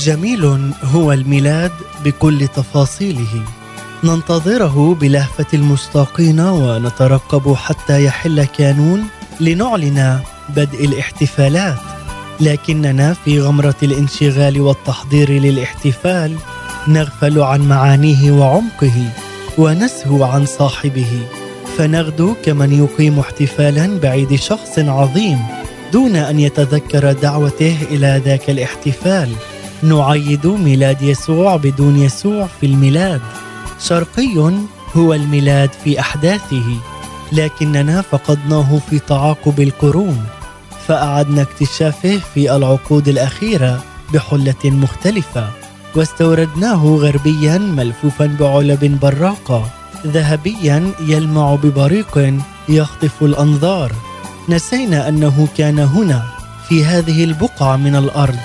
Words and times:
جميل 0.00 0.72
هو 0.82 1.12
الميلاد 1.12 1.72
بكل 2.04 2.48
تفاصيله. 2.48 3.42
ننتظره 4.04 4.96
بلهفة 5.00 5.46
المشتاقين 5.54 6.40
ونترقب 6.40 7.54
حتى 7.54 8.04
يحل 8.04 8.44
كانون 8.44 9.04
لنعلن 9.40 10.20
بدء 10.48 10.84
الاحتفالات. 10.84 11.78
لكننا 12.40 13.14
في 13.24 13.40
غمرة 13.40 13.74
الانشغال 13.82 14.60
والتحضير 14.60 15.30
للاحتفال 15.30 16.36
نغفل 16.88 17.40
عن 17.40 17.60
معانيه 17.60 18.32
وعمقه 18.32 19.10
ونسهو 19.58 20.24
عن 20.24 20.46
صاحبه. 20.46 21.22
فنغدو 21.78 22.34
كمن 22.44 22.72
يقيم 22.72 23.18
احتفالا 23.18 23.98
بعيد 23.98 24.34
شخص 24.34 24.78
عظيم 24.78 25.38
دون 25.92 26.16
أن 26.16 26.40
يتذكر 26.40 27.12
دعوته 27.12 27.76
إلى 27.90 28.22
ذاك 28.24 28.50
الاحتفال. 28.50 29.30
نعيد 29.82 30.46
ميلاد 30.46 31.02
يسوع 31.02 31.56
بدون 31.56 31.96
يسوع 31.96 32.46
في 32.60 32.66
الميلاد. 32.66 33.20
شرقي 33.80 34.52
هو 34.96 35.14
الميلاد 35.14 35.70
في 35.84 36.00
أحداثه 36.00 36.64
لكننا 37.32 38.02
فقدناه 38.02 38.78
في 38.90 38.98
تعاقب 38.98 39.60
القرون 39.60 40.24
فأعدنا 40.86 41.42
اكتشافه 41.42 42.20
في 42.34 42.56
العقود 42.56 43.08
الأخيرة 43.08 43.84
بحلة 44.14 44.64
مختلفة 44.64 45.48
واستوردناه 45.94 46.84
غربيا 46.84 47.58
ملفوفا 47.58 48.36
بعلب 48.40 48.98
براقة 49.02 49.70
ذهبيا 50.06 50.92
يلمع 51.00 51.54
ببريق 51.54 52.34
يخطف 52.68 53.22
الأنظار. 53.22 53.92
نسينا 54.48 55.08
أنه 55.08 55.48
كان 55.56 55.78
هنا 55.78 56.22
في 56.68 56.84
هذه 56.84 57.24
البقعة 57.24 57.76
من 57.76 57.96
الأرض. 57.96 58.38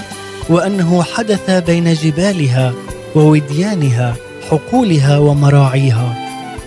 وأنه 0.49 1.03
حدث 1.03 1.50
بين 1.52 1.94
جبالها 1.94 2.73
ووديانها 3.16 4.16
حقولها 4.50 5.17
ومراعيها 5.17 6.16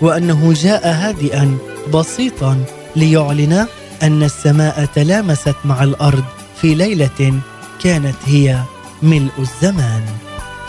وأنه 0.01 0.53
جاء 0.53 0.87
هادئا 0.87 1.57
بسيطا 1.93 2.63
ليعلن 2.95 3.67
أن 4.03 4.23
السماء 4.23 4.85
تلامست 4.95 5.55
مع 5.65 5.83
الأرض 5.83 6.23
في 6.61 6.75
ليلة 6.75 7.39
كانت 7.83 8.15
هي 8.25 8.59
ملء 9.03 9.31
الزمان. 9.39 10.01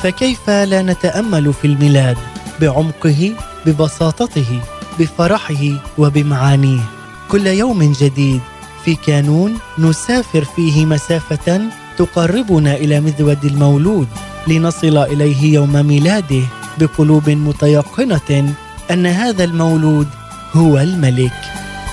فكيف 0.03 0.51
لا 0.51 0.83
نتأمل 0.83 1.53
في 1.53 1.67
الميلاد 1.67 2.17
بعمقه 2.61 3.33
ببساطته 3.67 4.61
بفرحه 4.99 5.65
وبمعانيه؟ 5.99 6.81
كل 7.29 7.47
يوم 7.47 7.93
جديد 8.01 8.41
في 8.85 8.95
كانون 8.95 9.59
نسافر 9.79 10.45
فيه 10.45 10.87
مسافة 10.87 11.61
تقربنا 12.01 12.75
إلى 12.75 13.01
مذود 13.01 13.45
المولود 13.45 14.09
لنصل 14.49 14.99
إليه 14.99 15.55
يوم 15.55 15.87
ميلاده 15.87 16.43
بقلوب 16.79 17.31
متيقنة 17.31 18.55
أن 18.91 19.07
هذا 19.07 19.45
المولود 19.45 20.09
هو 20.53 20.79
الملك 20.79 21.41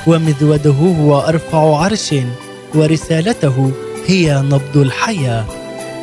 ومذوده 0.08 0.72
هو 0.72 1.20
أرفع 1.20 1.78
عرش 1.78 2.16
ورسالته 2.76 3.72
هي 4.08 4.42
نبض 4.42 4.78
الحياة. 4.78 5.46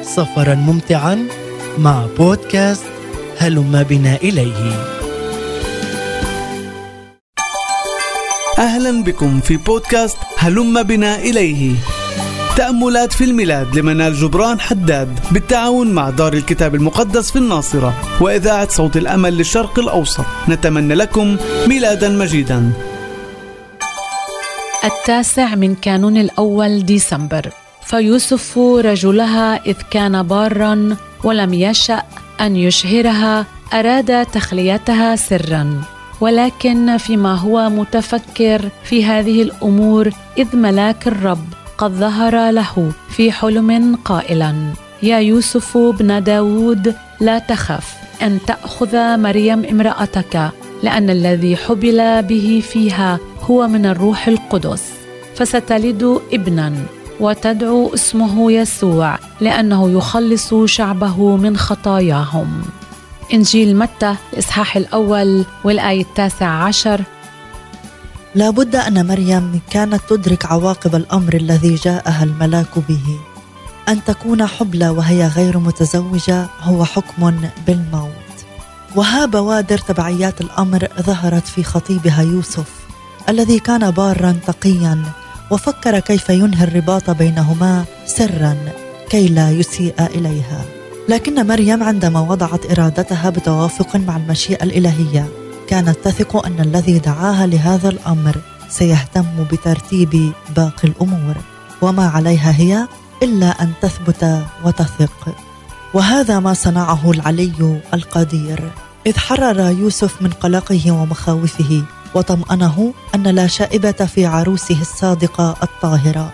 سفرا 0.02 0.54
ممتعا 0.54 1.18
مع 1.78 2.06
بودكاست 2.18 2.84
هلم 3.38 3.82
بنا 3.82 4.16
إليه. 4.16 4.84
أهلا 8.58 9.02
بكم 9.02 9.40
في 9.40 9.56
بودكاست 9.56 10.16
هلم 10.38 10.82
بنا 10.82 11.18
إليه. 11.18 11.74
تأملات 12.56 13.12
في 13.12 13.24
الميلاد 13.24 13.78
لمنال 13.78 14.14
جبران 14.14 14.60
حداد 14.60 15.18
بالتعاون 15.30 15.92
مع 15.92 16.10
دار 16.10 16.32
الكتاب 16.32 16.74
المقدس 16.74 17.30
في 17.30 17.38
الناصرة 17.38 17.94
وإذاعة 18.20 18.68
صوت 18.68 18.96
الأمل 18.96 19.36
للشرق 19.36 19.78
الأوسط. 19.78 20.24
نتمنى 20.48 20.94
لكم 20.94 21.36
ميلادا 21.66 22.08
مجيدا. 22.08 22.72
التاسع 24.84 25.54
من 25.54 25.74
كانون 25.74 26.16
الأول 26.16 26.84
ديسمبر. 26.84 27.50
فيوسف 27.82 28.58
رجلها 28.58 29.66
إذ 29.66 29.76
كان 29.90 30.22
بارا 30.22 30.96
ولم 31.24 31.54
يشأ 31.54 32.02
أن 32.40 32.56
يشهرها 32.56 33.46
أراد 33.72 34.26
تخليتها 34.26 35.16
سرا. 35.16 35.82
ولكن 36.20 36.96
فيما 36.96 37.34
هو 37.34 37.70
متفكر 37.70 38.68
في 38.84 39.04
هذه 39.04 39.42
الأمور 39.42 40.10
إذ 40.38 40.56
ملاك 40.56 41.06
الرب 41.06 41.63
قد 41.78 41.90
ظهر 41.92 42.50
له 42.50 42.92
في 43.08 43.32
حلم 43.32 43.98
قائلا 44.04 44.54
يا 45.02 45.18
يوسف 45.18 45.76
ابن 45.76 46.22
داود 46.22 46.94
لا 47.20 47.38
تخف 47.38 47.94
أن 48.22 48.38
تأخذ 48.46 49.16
مريم 49.16 49.64
امرأتك 49.64 50.50
لأن 50.82 51.10
الذي 51.10 51.56
حبل 51.56 52.22
به 52.22 52.62
فيها 52.72 53.18
هو 53.50 53.68
من 53.68 53.86
الروح 53.86 54.28
القدس 54.28 54.82
فستلد 55.34 56.20
ابنا 56.32 56.72
وتدعو 57.20 57.94
اسمه 57.94 58.52
يسوع 58.52 59.18
لأنه 59.40 59.90
يخلص 59.90 60.54
شعبه 60.54 61.36
من 61.36 61.56
خطاياهم. 61.56 62.62
إنجيل 63.34 63.76
متى 63.76 64.14
الإصحاح 64.32 64.76
الأول 64.76 65.44
والآية 65.64 66.02
التاسع 66.02 66.46
عشر 66.46 67.00
لابد 68.34 68.76
أن 68.76 69.06
مريم 69.06 69.60
كانت 69.70 70.00
تدرك 70.08 70.46
عواقب 70.46 70.94
الأمر 70.94 71.34
الذي 71.34 71.74
جاءها 71.74 72.24
الملاك 72.24 72.78
به. 72.88 73.18
أن 73.88 74.04
تكون 74.04 74.46
حبلى 74.46 74.88
وهي 74.88 75.26
غير 75.26 75.58
متزوجة 75.58 76.46
هو 76.60 76.84
حكم 76.84 77.34
بالموت. 77.66 78.10
وها 78.96 79.26
بوادر 79.26 79.78
تبعيات 79.78 80.40
الأمر 80.40 80.88
ظهرت 81.00 81.46
في 81.46 81.62
خطيبها 81.62 82.22
يوسف 82.22 82.66
الذي 83.28 83.58
كان 83.58 83.90
بارا 83.90 84.36
تقيا 84.46 85.02
وفكر 85.50 85.98
كيف 85.98 86.30
ينهي 86.30 86.64
الرباط 86.64 87.10
بينهما 87.10 87.84
سرا 88.06 88.56
كي 89.10 89.28
لا 89.28 89.50
يسيء 89.50 90.06
إليها. 90.06 90.64
لكن 91.08 91.46
مريم 91.46 91.82
عندما 91.82 92.20
وضعت 92.20 92.70
إرادتها 92.70 93.30
بتوافق 93.30 93.96
مع 93.96 94.16
المشيئة 94.16 94.64
الإلهية 94.64 95.43
كانت 95.68 95.96
تثق 96.04 96.46
أن 96.46 96.60
الذي 96.60 96.98
دعاها 96.98 97.46
لهذا 97.46 97.88
الأمر 97.88 98.36
سيهتم 98.68 99.44
بترتيب 99.52 100.32
باقي 100.56 100.88
الأمور 100.88 101.36
وما 101.82 102.06
عليها 102.06 102.50
هي 102.56 102.88
إلا 103.22 103.62
أن 103.62 103.72
تثبت 103.82 104.44
وتثق. 104.64 105.36
وهذا 105.94 106.38
ما 106.40 106.54
صنعه 106.54 107.10
العلي 107.10 107.80
القدير. 107.94 108.70
إذ 109.06 109.18
حرر 109.18 109.70
يوسف 109.70 110.22
من 110.22 110.30
قلقه 110.30 110.90
ومخاوفه 110.90 111.82
وطمأنه 112.14 112.94
أن 113.14 113.22
لا 113.22 113.46
شائبة 113.46 113.92
في 113.92 114.26
عروسه 114.26 114.80
الصادقة 114.80 115.56
الطاهرة. 115.62 116.32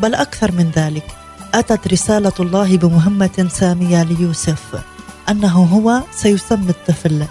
بل 0.00 0.14
أكثر 0.14 0.52
من 0.52 0.70
ذلك 0.76 1.06
أتت 1.54 1.88
رسالة 1.88 2.32
الله 2.40 2.76
بمهمة 2.76 3.46
سامية 3.50 4.02
ليوسف 4.02 4.82
أنه 5.28 5.62
هو 5.62 6.02
سيسمي 6.12 6.70
الطفل. 6.70 7.24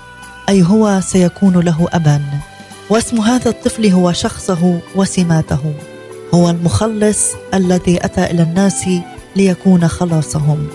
أي 0.50 0.64
هو 0.64 1.02
سيكون 1.04 1.60
له 1.60 1.88
أبا. 1.94 2.22
واسم 2.90 3.22
هذا 3.22 3.50
الطفل 3.50 3.86
هو 3.86 4.14
شخصه 4.14 4.80
وسماته. 4.96 5.74
هو 6.34 6.50
المخلص 6.50 7.28
الذي 7.54 8.06
أتى 8.06 8.32
إلى 8.32 8.44
الناس 8.44 8.90
ليكون 9.36 9.88
خلاصهم. 9.88 10.68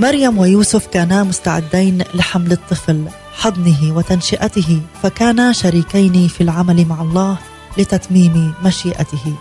مريم 0.00 0.38
ويوسف 0.38 0.86
كانا 0.86 1.22
مستعدين 1.24 2.02
لحمل 2.14 2.52
الطفل 2.52 3.04
حضنه 3.32 3.96
وتنشئته 3.96 4.80
فكانا 5.02 5.52
شريكين 5.52 6.28
في 6.28 6.40
العمل 6.40 6.86
مع 6.86 7.02
الله 7.02 7.36
لتتميم 7.78 8.54
مشيئته. 8.64 9.34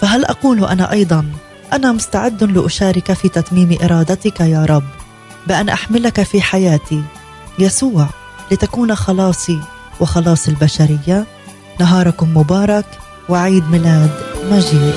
فهل 0.00 0.24
أقول 0.24 0.64
أنا 0.64 0.92
أيضا 0.92 1.26
أنا 1.72 1.92
مستعد 1.92 2.44
لأشارك 2.44 3.12
في 3.12 3.28
تتميم 3.28 3.78
إرادتك 3.82 4.40
يا 4.40 4.64
رب؟ 4.64 4.84
بأن 5.46 5.68
أحملك 5.68 6.22
في 6.22 6.42
حياتي. 6.42 7.02
يسوع. 7.58 8.08
لتكون 8.52 8.94
خلاصي 8.94 9.60
وخلاص 10.00 10.48
البشرية. 10.48 11.26
نهاركم 11.80 12.36
مبارك 12.36 12.84
وعيد 13.28 13.70
ميلاد 13.70 14.10
مجيد. 14.50 14.94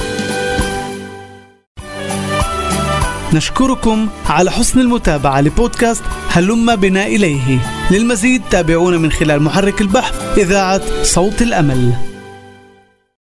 نشكركم 3.34 4.08
على 4.30 4.52
حسن 4.52 4.80
المتابعة 4.80 5.42
لبودكاست 5.42 6.04
هلم 6.30 6.76
بنا 6.76 7.06
إليه. 7.06 7.60
للمزيد 7.92 8.42
تابعونا 8.52 8.98
من 8.98 9.12
خلال 9.12 9.42
محرك 9.44 9.82
البحث 9.82 10.38
إذاعة 10.38 11.04
صوت 11.04 11.42
الأمل. 11.42 11.94